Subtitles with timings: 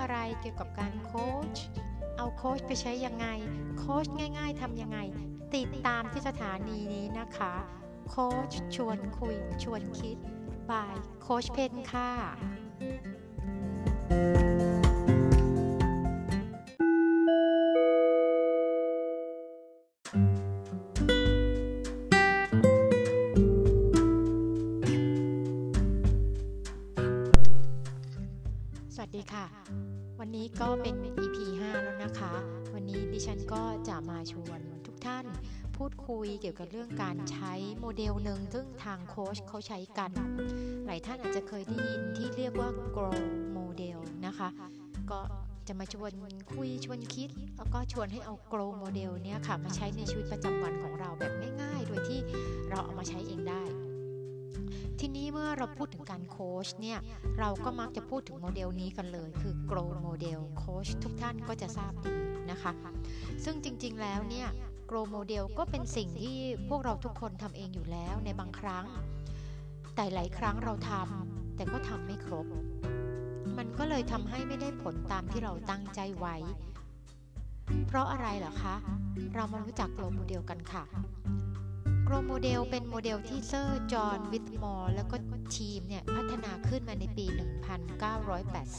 [0.00, 1.56] อะไรเกี่ยวกับการโค้ช
[2.16, 3.26] เอาโค้ชไปใช้ยังไง
[3.78, 4.06] โค้ช
[4.38, 4.98] ง่าย ๆทำยังไง
[5.54, 7.54] ติดตามที่สถานีนี้นะคะ
[8.08, 10.16] โค้ชชวนคุยชวนคิด
[10.70, 12.10] บายโค้ชเพนค่ะ
[34.32, 35.24] ชวนทุกท่าน
[35.76, 40.10] พูดคุยเกี่ยวกับเรื่องการใช้โมเดลหนึ่งซึ่งทางโค้ชเขาใช้กัน
[40.86, 43.20] หลายท่านอาจจะเคยได้ยินที่เรียกว่า grow
[43.56, 44.48] model นะคะ
[45.10, 45.20] ก็
[45.68, 46.12] จะมาชวน
[46.52, 51.32] คุยชวนคิด แล้วก็ชวนให้เอา grow model เนี้ยค่ะมาใช้ในชีวิตประจำวันของเราแบบ
[51.62, 52.20] ง่ายๆ โดยที่
[52.70, 53.62] เราเอามาใช้เองได้
[55.00, 56.98] ทีนี้เมื่อเราพูดถึงการโค้ชเนี่ย
[57.38, 62.16] เราก็มักจะพูดถึงโมเดลนี้กันเลย คือ grow model โค้ชทุกท่านก็จะทราบดี
[62.50, 62.72] นะคะ
[63.44, 64.48] ซึ่งจริงๆแล้วเนี่ย
[64.90, 66.36] grow model ก็เป็นสิ่งที่
[66.68, 68.84] พวกเราทุกคนทำเองอยู่แล้วในบางครั้ง
[69.94, 72.46] แต่หลายครั้งเราทำแต่ก็ทำไม่ครบ
[73.58, 76.36] มันก็เลยทำให้ไม่ได้ผลตามที่เราตั้งใจไว้
[77.86, 78.74] เพราะอะไรเหรอคะ
[79.34, 80.84] เรามารู้จัก grow model กันค่ะ
[82.10, 85.16] โกรโมเดลเป็นโมเดลที่เซอร์จอห์นวิทมอร์แล้วก็
[85.56, 87.26] ทีมเนี่ยพัฒนาขึ้นมาในปี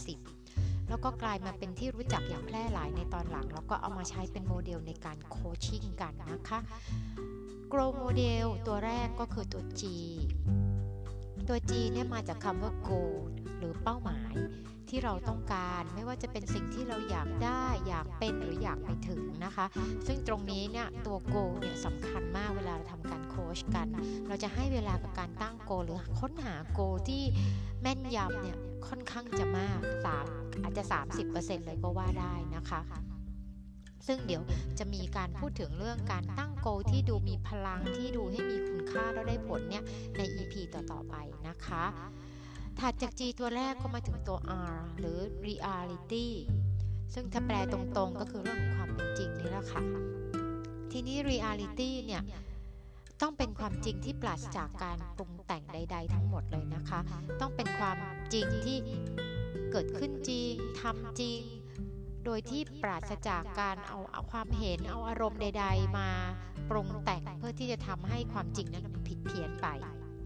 [0.08, 6.60] 1980 แล้วก็กลายมาเป็นที่รู้จักอย่างแพร่หลายในตอนหลัง แล้วก็เอามาใช้เป็นโมเดลในการโคชชิ่งกันนะคะ
[7.70, 9.84] โกรโมเดลตัวแรกก็คือตัว G
[11.48, 13.16] ตัว G เนี่ยมาจากคำว่า goal
[13.58, 14.29] หรือเป้าหมาย
[14.90, 19.66] ที่เราต้องการไม่ว่าจะเป็นสิ่งที่เราอยากได้ อยากเป็นหรืออยากไปถึงนะคะ
[20.08, 23.88] ซึ่งตรงนี้เนี่ยตัว goal เนี่ยสำคัญมากเวลาเราทำการโค้ชกัน
[24.28, 27.24] เราจะให้เวลากับการตั้ง goal หรือค้นหา goal ที่
[27.82, 30.26] แม่นยำเนี่ยค่อนข้างจะมากสาม
[30.64, 30.84] อาจจะ
[31.26, 32.82] 30%เลยก็ว่าได้นะคะ
[34.08, 34.44] ซึ่งเดี๋ยว
[34.80, 39.84] จะมีการพูดถึงเรื่องการตั้งโกที่ดูมีพลังที่ดูให้มีคุณค่าแล้วได้ผลเนี่ย
[40.18, 41.16] ใน EP ต่อๆไป
[41.48, 41.84] นะคะ
[42.80, 44.38] ถัดจาก G ตัวแรกก็มาถึงตัว
[44.72, 46.28] R หรือ reality
[47.14, 49.82] ซึ่งถ้าแปลตรงๆก็คือเรื่องของความเป็นจริงนี่แหละค่ะ
[50.92, 52.22] ทีนี้ reality เนี่ย
[53.22, 57.00] ต้องเป็นความจริงที่ปราศจากการปรุงแต่งใด ๆ ทั้งหมดเลยนะคะ
[57.42, 57.98] ต้องเป็นความ
[58.34, 58.78] จริงที่
[59.72, 61.40] เกิดขึ้นจริงทำจริง
[62.26, 66.10] โดยที่ปราศจากการเอาเอาความเห็นเอาอารมณ์ใด ๆ มา
[66.70, 69.68] ปรุงแต่งเพื่อที่จะทำให้ความจริงนั้นมันผิดเพี้ยนไป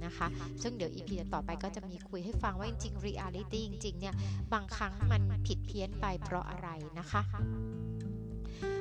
[0.06, 0.28] นะคะ
[0.62, 4.16] ซึ่งเดี๋ยว EP ต่อไปก็จะมีคุยให้ฟังว่าจริงๆ reality จริงๆเนี่ย
[4.54, 6.70] บางครั้งมันผิดเพี้ยนไปเพราะอะไร
[7.00, 7.22] นะคะ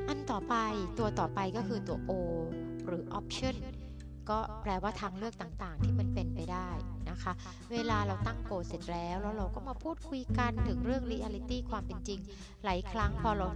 [0.09, 0.55] อันต่อไป
[0.99, 2.13] ตัวต่อไปก็คือตัว O
[2.87, 3.55] หรือ option
[4.31, 6.69] ก็แปลว่าทางเลือกต่างๆ ที่มันเป็นไปได้
[7.11, 7.33] นะคะ
[7.73, 12.21] เวลาเราตั้งโกเสร็จแล้ว แล้วเราก็มาพูดคุยกันถึงเรื่อง reality ความเป็นจริง
[12.65, 13.47] หลายครั้งพอเรา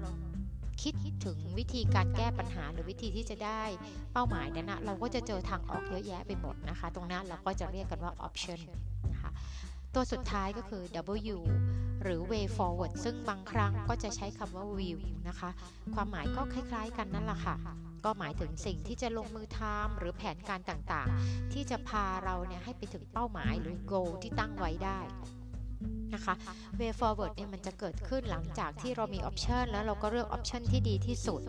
[0.83, 0.95] คิด
[1.27, 3.63] ถึงวิธีการแก้ปัญหาหรือวิธีที่จะได้
[4.13, 8.61] เป้าหมายนั้นนะเราก็จะเจอทางออกเยอะแยะไปหมดนะคะ ตรงนั้นเราก็จะเรียกกันว่า option
[9.13, 9.31] นะคะ
[9.95, 10.83] ตัวสุดท้ายก็คือ
[11.35, 11.39] W
[12.03, 14.99] หรือ way forward ซึ่งบางครั้งก็จะใช้คำว่า view
[15.29, 15.51] นะคะ
[15.95, 17.57] ความหมายก็คล้ายๆกันนั่นแหละค่ะ
[18.05, 25.01] ก็หมายถึงสิ่งที่จะลงมือทำหรือแผนการต่างๆ ที่จะพาเราเนี่ยให้ไปถึงเป้าหมายหรือ goal ที่ตั้งไว้ได้
[26.15, 26.35] นะคะ
[26.79, 31.43] way forward เนี่ยมันจะเกิดขึ้นหลังจากที่เรามี option แล้วเราก็เลือก option ที่ดีที่สุด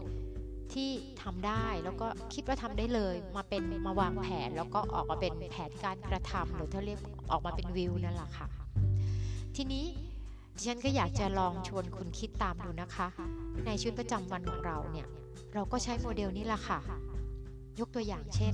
[0.74, 0.90] ที่
[1.24, 7.00] ทำได้แล้วก็คิดว่าทำได้เลยมาเป็นมาวางแผน แล้วก็ออกมาเป็นแผนการกระทำหรือถ้าเรียก
[7.32, 8.48] ออกมาเป็นวิวนั่นแหละค่ะ
[9.56, 9.86] ทีนี้
[10.56, 13.08] ดิฉันก็อยากจะลองชวนคุณคิดตามดูนะคะ
[13.66, 15.08] ในชีวิตประจำวันของเราเนี่ย
[15.54, 16.80] เราก็ใช้โมเดลนี้แหละค่ะ
[17.80, 18.54] ยกตัวอย่างเช่น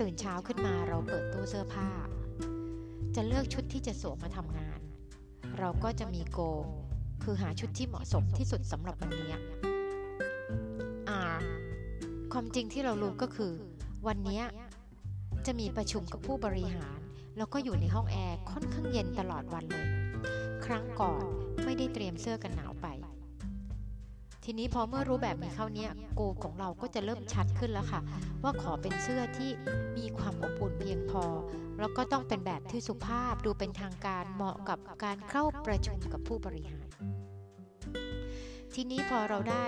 [0.00, 1.88] ตื่นเช้าขึ้นมาเราเปิดตู้เสื้อผ้า
[3.16, 4.80] จะเลือกชุดที่จะสวมมาทำงาน
[5.58, 6.40] เราก็จะมีโก
[7.22, 9.28] คือหาชุดที่เหมาะสมที่สุดสำหรับวันนี้
[11.32, 11.38] R
[12.32, 13.52] ความจริงที่เรารู้ก็คือ
[14.06, 14.40] วันนี้
[15.46, 16.98] จะมีประชุมกับผู้บริหาร
[17.36, 19.88] แล้วก็อยู่ในห้องแอร์ค่อนข้างเย็นตลอดวันเลย
[20.64, 21.24] ครั้งก่อน
[21.64, 22.86] ไม่ได้เตรียมเสื้อกันหนาวไป
[24.44, 28.00] ทีนี้พอเมื่อรู้แบบนี้เข้าเนี้ยโกของเราก็จะเริ่มชัดขึ้นแล้วค่ะ
[28.42, 29.50] ว่าขอเป็นเสื้อที่
[29.98, 31.24] มีความอบอุ่นเพียงพอ
[31.80, 36.86] แล้วก็ต้องเป็นแบบที่สุภาพดูเป็นทางการเหมาะกับการเข้าประชุมกับผู้บริหาร
[38.74, 39.64] ทีนี้พอเราได้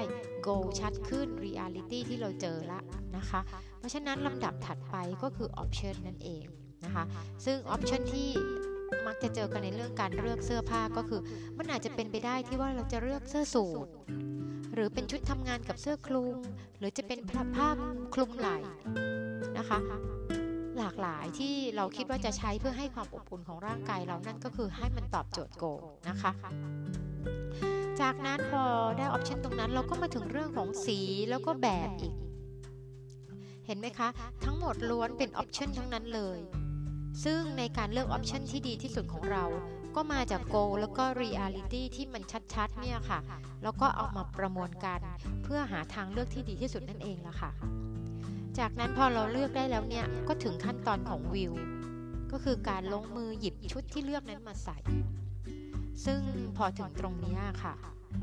[0.47, 2.81] goal ชัดขึ้น reality ที่เราเจอละ
[3.17, 3.41] นะคะ
[3.79, 6.45] เพราะฉะนั้นลำดับถัดไปก็คือ option นั่นเอง
[6.85, 7.05] นะคะ
[7.45, 8.29] ซึ่ง option ที่
[9.07, 11.21] มักจะเจอกันในเรื่องการเลือกเสื้อผ้าก็คือ
[11.59, 13.87] มันอาจจะเป็นไปได้ที่ว่าเราจะเลือกเสื้อสูท
[14.75, 16.37] หรือเป็นชุดทำงานกับเสื้อคลุม
[16.79, 17.19] หรือจะเป็น
[17.57, 17.69] ผ้า
[18.15, 18.57] คลุมไหล่
[19.59, 19.79] นะคะ
[20.79, 25.65] หลากหลายที่เราคิดว่าจะใช้เพื่อให้ความอบอุ่นของร่างกายเรานั่นก็คือให้มันตอบโจทย์โก
[26.09, 26.33] นะคะ
[28.01, 28.65] จากนั้นพอ
[28.99, 30.99] ได้ option ตรงนั้นเราก็มาถึงเรื่องของสี
[31.31, 32.15] แล้วก็แบบอีก
[33.67, 34.09] เห็นไหมคะ
[34.45, 36.39] ทั้งหมดล้วนเป็น option ทั้งนั้นเลย
[37.25, 39.45] ซึ่งในการเลือก option ที่ดีที่สุดของเรา
[39.97, 42.23] ก็มาจาก goal แล้วก็เรียลิตี้ที่มัน
[42.55, 43.21] ชัดๆเนี่ยค่ะ
[43.63, 45.01] แล้วก็เอามาประมวลกัน
[45.43, 47.51] เพื่อหาทางเลือกที่ดีที่สุดนั่นเองละค่ะ
[48.59, 51.53] จากนั้นพอเราเลือกได้แล้วเนี่ยก็ถึงขั้นตอนของวิว
[52.33, 54.79] ก็คือการลงมือหยิบชุดที่เลือกนั้นมาใส่
[56.05, 56.21] ซึ่ง
[56.57, 57.75] พอถึงตรงนี้ค่ะ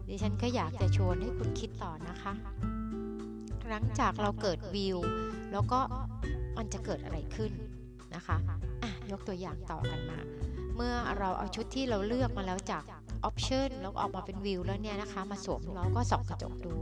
[0.07, 2.33] ดิฉันก็อยากจะชวนให้คุณคิดต่อนะคะ
[3.67, 4.97] หลังจากเราเกิดวิว
[5.51, 5.79] แล้วก็
[6.57, 7.51] มันจะเกิดอะไรขึ้น
[8.15, 8.37] นะคะ
[8.83, 10.19] อะยกตัวอย่างต่อกันมา
[10.75, 12.83] เมื่อเราเอาชุดที่เราเลือกมาแล้วจาก
[13.23, 16.75] ออปชันแล้วออกมาเป็นวิวแล้วเนี่ยนะคะ มาสวมเราก็ส่องกระจกดู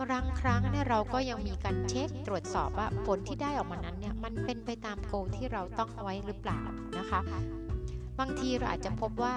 [0.00, 6.60] บางครั้งเนี่ยเราก็ยังมีการเช็คตรวจสอบว่าผลที่ได้ออกมานั้นเนี่ยมันเป็นไปตามโกที่เราต้องไว้หรือเปล่า
[6.98, 7.20] นะคะ
[8.18, 9.34] บางทีเราอาจจะพบว่า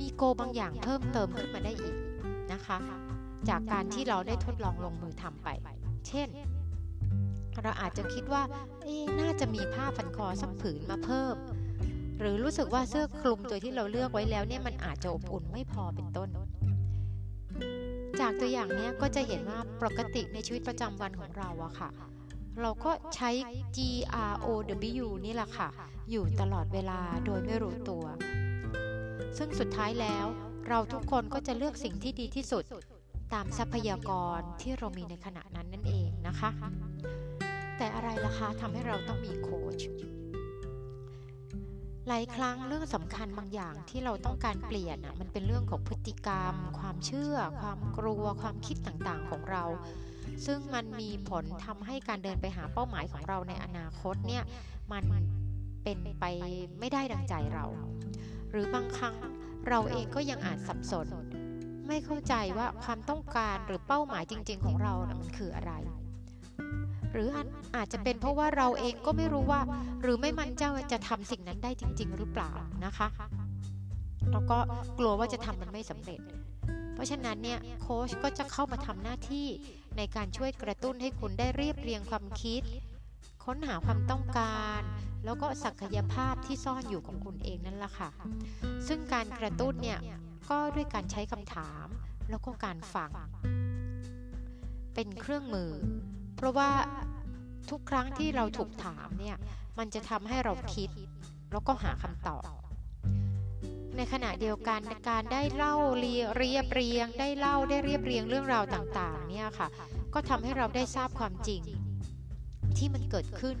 [0.00, 1.96] มีโกบางอย่างเพิ่มเติมขึ้นมาได้อีก
[2.52, 2.76] นะคะ
[3.48, 5.48] จากการที่เราได้ทดลองลงมือทำไป
[6.08, 6.28] เช่น
[7.62, 8.42] เราอาจจะคิดว่า
[8.84, 11.36] เอ๊น่าจะมีผ้าพันคอสักผืนมาเพิ่ม
[12.18, 16.28] หรือรู้สึกว่าเสื้อคลุมตัวที่เราเลือกไว้แล้วเนี่ยมันอาจจะอบอุ่นไม่พอเป็นต้น
[18.24, 21.90] จากตัวอย่างนี้ก็จะเห็นว่าปกติในชีวิตประจำวันของเราอะค่ะ
[22.60, 23.30] เราก็ใช้
[23.76, 23.78] G
[24.30, 24.46] R O
[25.04, 25.68] W นี่แหละค่ะ
[26.10, 28.04] อยู่ตลอดเวลาโดยไม่รู้ตัว
[29.38, 30.26] ซึ่งสุดท้ายแล้ว
[30.68, 32.64] เราทุกคนก็จะเลือกสิ่งที่ดีที่สุด
[33.34, 36.50] ตามทรัพยากรที่เรามีในขณะนั้นนั่นเองนะคะ
[37.76, 39.80] แต่อะไรล่ะคะทำให้เราต้องมีโค้ช
[42.08, 49.64] หลายครั้งเรื่องสำคัญบางอย่างที่เราต้องการเปลี่ยนอะมันเป็นเรื่องของพฤติกรรม ความเชื่อ ความกลัว ความคิดต่างๆของเรา
[50.46, 54.44] ซึ่งมันมีผลทำให้การเดินไปหาเป้าหมายของเราในอนาคตเนี่ย
[54.92, 55.04] มัน
[55.84, 56.24] เป็นไป
[56.80, 57.66] ไม่ได้ดังใจเรา
[58.50, 59.16] หรือบางครั้ง
[59.68, 61.06] เราเองก็ยังอาจสับสน
[61.86, 65.72] ไม่เข้าใจว่าความต้องการหรือเป้าหมายจริง ๆ ของเรานะมันคืออะไร
[67.14, 67.28] หรือ
[67.76, 69.60] อาจจะเป็นเพราะว่าเราเองก็ไม่รู้ว่า
[70.02, 72.52] หรือไม่มั่นใจว่าจะทำสิ่งนั้นได้จริง ๆ หรือเปล่า
[72.84, 73.08] นะคะ
[74.32, 74.58] แล้วก็
[74.98, 76.20] กลัวว่าจะทำมันไม่สำเร็จ
[76.94, 79.46] เพราะฉะนั้นเนี่ยโค้ชก็จะเข้ามาทำหน้าที่
[79.96, 82.62] ในการช่วยกระตุ้นให้คุณได้เรียบเรียงความคิด
[83.44, 84.80] ค้นหาความต้องการ
[85.24, 88.10] แล้วก็ศักยภาพที่ซ่อนอยู่ของคุณเองนั่นแหละค่ะ
[88.88, 89.98] ซึ่งการกระตุ้นเนี่ย
[90.50, 91.86] ก็ด้วยการใช้คำถาม
[92.30, 93.10] แล้วก็การฟัง
[94.94, 95.70] เป็นเครื่องมือ
[96.44, 96.70] ราะว่า
[97.70, 99.36] ทุกครั้งที่เราถูกถามเนี่ย
[99.78, 100.90] มันจะทำให้เราคิด
[101.52, 102.44] แล้วก็หาคำตอบ
[103.96, 109.68] ในขณะเดียวกันการได้เล่าเรียบเรียง ได้เล่าได้เรียบเรียงเรื่องราวต่างๆเนี่ยค่ะ
[110.14, 111.62] ก็ทำให้เราได้ทราบความจริง
[112.76, 113.56] ที่มันเกิดขึ้น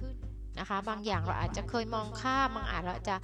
[0.58, 3.16] นะคะบางอย่างเราอาจจะเคยมองข้ามบางอาจเราจะ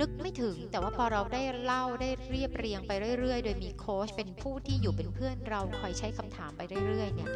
[0.00, 7.30] นึกไม่ถึง แต่ว่าพอเราได้เล่าได้เรียบเรียงไปเรื่อยๆ โดยมีโค้ชเป็นผู้ที่อยู่เป็นเพื่อนเราคอยใช้คำถามไปเรื่อยๆเนี่ย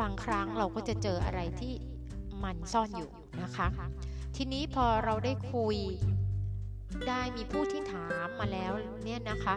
[0.00, 1.74] บางครั้งเราก็จะเจออะไรที่
[2.44, 3.10] มันซ่อนอยู่
[3.42, 3.66] นะคะ
[4.36, 5.76] ทีนี้พอเราได้คุย
[7.08, 8.72] ได้มีผู้ที่ถามมาแล้ว
[9.04, 9.54] เนี่ยนะคะ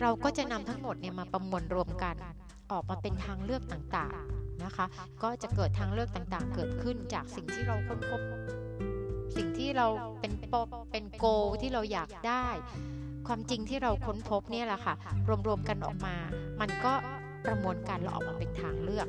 [0.00, 2.14] เราก็จะนำทั้งหมดเนี่ยมาประมวลรวมกัน
[2.72, 4.86] ออกมาเป็นทางเลือกต่างๆนะคะ
[5.22, 8.20] ก็จะเกิดทางเลือกต่างๆ เกิดขึ้นจากสิ่งที่เราค้นพบ
[9.36, 9.86] สิ่งที่เรา
[10.20, 10.54] เป็นป
[10.90, 11.24] เป็นโก
[11.60, 12.46] ที่เราอยากได้
[13.26, 14.94] ความจริงที่เราค้นพบเนี่ยแหละค่ะ
[15.46, 16.16] รวมๆกันออกมา
[16.60, 16.94] มันก็
[17.44, 19.06] ประมวลกันแล้วออกมาเป็นทางเลือก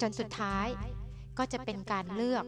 [0.00, 0.66] จนสุดท้าย
[1.38, 2.44] ก็จะเป็นการเลือก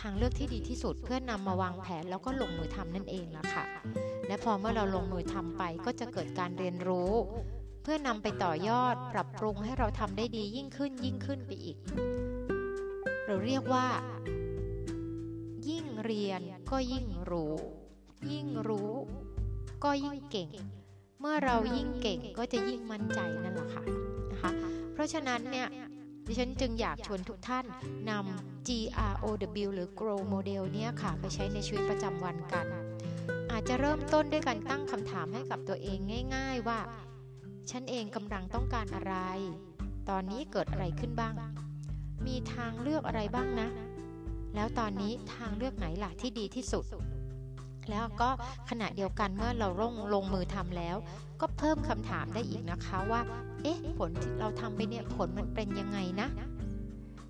[0.00, 3.64] ทางเลือกที่ดีที่สุดเพื่อนำมาวางแผนแล้วก็ลงมือทำนั่นเองละค่ะ
[4.26, 7.12] และพอเมื่อเราลงมือทำไปก็จะเกิดการเรียนรู้
[7.82, 11.76] เพื่อนำไปต่อยอดปรับปรุงให้เราทำได้ดียิ่งขึ้นยิ่งขึ้นไปอีก
[13.26, 13.86] เราเรียกว่า
[15.68, 17.54] ยิ่งเรียนก็ยิ่งรู้
[18.32, 18.92] ยิ่งรู้
[19.84, 20.48] ก็ยิ่งเก่ง
[21.20, 23.82] เมื่อเรายิ่งเก่งก็จะยิ่งมั่นใจนั่นแหละค่ะ
[24.32, 24.50] นะคะ
[24.92, 25.68] เพราะฉะนั้นเนี่ย
[26.26, 27.64] ดิฉันจึงอยากชวนทุกท่าน
[28.10, 32.66] นำ GROW หรือ Grow Model เนี่ยค่ะไปใช้ในชีวิตประจำวันกัน
[33.50, 35.98] อาจจะเริ่มต้นด้วยการตั้งคำถามให้กับตัวเอง
[36.34, 36.80] ง่าย ๆว่า
[37.70, 39.14] ฉันเองกำลังต้องการอะไร
[40.08, 41.34] ตอนนี้เกิดอะไรขึ้นบ้าง
[42.26, 43.68] มีทางเลือกอะไรบ้างนะ
[44.54, 46.84] แล้วตอนนี้ทางเลือกไหนล่ะที่ดีที่สุด
[47.90, 48.28] แล้วก็
[48.70, 50.96] ขณะเดียวกันเมื่อเราลงลงมือทำแล้ว
[51.40, 53.20] ก็เพิ่มคำถามได้อีกนะคะว่า
[53.62, 56.28] เอ๊ะ ผลที่เราทำไปเนี่ยผลมันเป็นยังไงนะ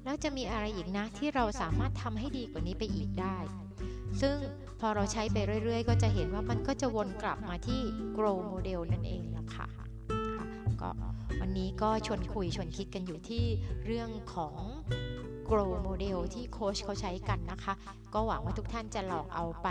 [0.05, 3.37] แล้วจะมีอะไรอีกนะที่เราสามารถทำให้ดีกว่านี้ไปอีกได้
[4.21, 4.37] ซึ่ง
[4.81, 7.81] พอเราใช้ไปเรื่อย ๆ ก็จะเห็นว่ามันก็จะวนกลับมาที่
[8.17, 9.67] grow model นั่นเองละค่ะ
[10.81, 10.91] ก็
[11.41, 13.45] วันนี้ก็ชวนคุยชวนคิดกันอยู่ที่
[13.87, 14.57] เรื่องของ
[15.51, 17.75] grow model ที่โค้ชเขาใช้กันนะคะ
[18.15, 19.69] ก็หวังว่าทุกท่านจะลองเอาไป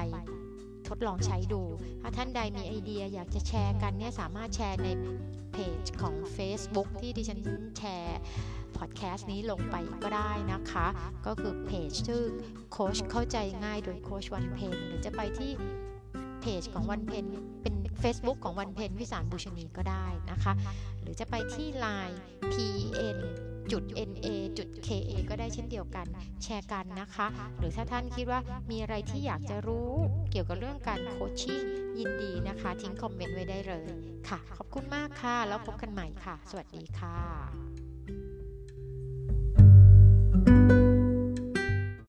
[0.90, 1.62] ทดลองใช้ดู
[2.02, 4.90] ถ้าท่านใดมีไอเดียอยากจะแชร์กันเนี่ยสามารถแชร์ใน
[5.52, 7.40] เพจของ Facebook ที่ดิฉัน
[7.78, 8.20] แชร์
[8.78, 10.88] พอดแคสต์นี้ลงไปก็ได้นะคะ
[11.26, 12.24] ก็คือเพจชื่อ
[12.72, 15.52] โค้ชเข้าใจง่ายโดยโค้ชวันเพนหรือจะไปที่
[16.42, 17.26] เพจของวันเพน
[17.62, 20.54] เป็น Facebook ของวันเพนวิสารบูชนีก็ได้นะคะ
[21.02, 22.16] หรือจะไปที่ Line
[22.52, 23.18] pn
[23.72, 24.28] จุด na
[24.58, 24.98] จุด ka
[25.30, 26.06] ก็ได้เช่นเดียวกัน
[26.44, 27.28] แชร์กันนะคะ
[27.58, 28.40] หรือถ้าท่านคิดว่า
[28.72, 29.92] มีอะไรที่อยากจะรู้
[30.32, 31.64] เกี่ยวกับเรื่องการโคชชิ่ง
[32.00, 33.90] ยินดีนะคะ ทิ้งคอมเมนต์ไว้ได้เลย
[34.30, 37.69] ค่ะ ขอบคุณมากค่ะ แล้วพบกันใหม่ค่ะ สวัสดีค่ะ